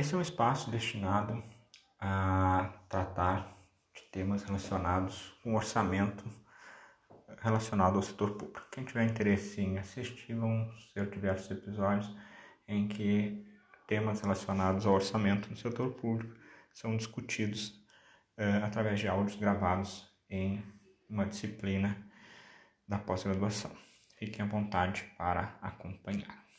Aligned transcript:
Esse 0.00 0.14
é 0.14 0.16
um 0.16 0.22
espaço 0.22 0.70
destinado 0.70 1.44
a 2.00 2.72
tratar 2.88 3.54
de 3.94 4.00
temas 4.10 4.42
relacionados 4.42 5.38
com 5.42 5.54
orçamento 5.54 6.24
relacionado 7.42 7.96
ao 7.96 8.02
setor 8.02 8.30
público. 8.30 8.66
Quem 8.72 8.82
tiver 8.82 9.04
interesse 9.04 9.60
em 9.60 9.76
assistir, 9.76 10.32
vão 10.32 10.72
ser 10.94 11.10
diversos 11.10 11.50
episódios 11.50 12.16
em 12.66 12.88
que 12.88 13.46
temas 13.86 14.22
relacionados 14.22 14.86
ao 14.86 14.94
orçamento 14.94 15.50
no 15.50 15.56
setor 15.58 15.92
público 15.92 16.34
são 16.72 16.96
discutidos 16.96 17.68
uh, 18.38 18.64
através 18.64 19.00
de 19.00 19.06
áudios 19.06 19.38
gravados 19.38 20.08
em 20.30 20.64
uma 21.10 21.26
disciplina 21.26 21.94
da 22.88 22.98
pós-graduação. 22.98 23.70
Fiquem 24.18 24.46
à 24.46 24.48
vontade 24.48 25.04
para 25.18 25.58
acompanhar. 25.60 26.49